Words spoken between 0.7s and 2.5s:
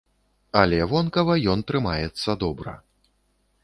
вонкава ён трымаецца